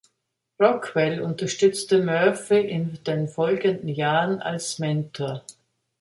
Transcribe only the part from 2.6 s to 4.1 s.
in den folgenden